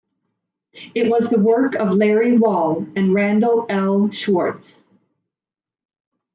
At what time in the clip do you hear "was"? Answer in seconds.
1.11-1.29